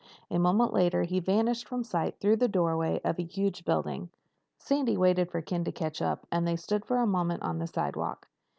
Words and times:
A 0.31 0.39
moment 0.39 0.73
later 0.73 1.03
he 1.03 1.19
vanished 1.19 1.67
from 1.67 1.83
sight 1.83 2.19
through 2.19 2.37
the 2.37 2.47
doorway 2.47 2.99
of 3.03 3.19
a 3.19 3.23
huge 3.23 3.63
building. 3.65 4.09
Sandy 4.57 4.97
waited 4.97 5.29
for 5.29 5.43
Ken 5.43 5.63
to 5.65 5.71
catch 5.71 6.01
up, 6.01 6.25
and 6.31 6.47
they 6.47 6.55
stood 6.55 6.83
for 6.85 6.97
a 6.97 7.05
moment 7.05 7.43
on 7.43 7.59
the 7.59 7.67
sidewalk. 7.67 8.27